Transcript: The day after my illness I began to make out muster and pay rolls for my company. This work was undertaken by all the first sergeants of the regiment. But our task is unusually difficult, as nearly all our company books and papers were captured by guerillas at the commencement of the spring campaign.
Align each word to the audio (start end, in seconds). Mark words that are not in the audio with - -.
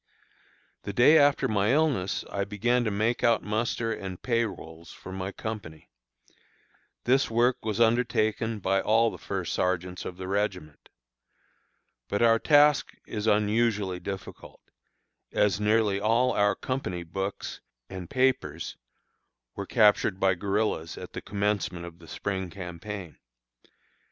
The 0.81 0.93
day 0.93 1.15
after 1.19 1.47
my 1.47 1.73
illness 1.73 2.25
I 2.31 2.43
began 2.43 2.83
to 2.85 2.89
make 2.89 3.23
out 3.23 3.43
muster 3.43 3.93
and 3.93 4.19
pay 4.19 4.45
rolls 4.45 4.91
for 4.91 5.11
my 5.11 5.31
company. 5.31 5.91
This 7.03 7.29
work 7.29 7.63
was 7.63 7.79
undertaken 7.79 8.57
by 8.57 8.81
all 8.81 9.11
the 9.11 9.19
first 9.19 9.53
sergeants 9.53 10.03
of 10.03 10.17
the 10.17 10.27
regiment. 10.27 10.89
But 12.09 12.23
our 12.23 12.39
task 12.39 12.93
is 13.05 13.27
unusually 13.27 13.99
difficult, 13.99 14.61
as 15.31 15.59
nearly 15.61 15.99
all 15.99 16.31
our 16.31 16.55
company 16.55 17.03
books 17.03 17.61
and 17.87 18.09
papers 18.09 18.77
were 19.55 19.67
captured 19.67 20.19
by 20.19 20.33
guerillas 20.33 20.97
at 20.97 21.13
the 21.13 21.21
commencement 21.21 21.85
of 21.85 21.99
the 21.99 22.07
spring 22.07 22.49
campaign. 22.49 23.19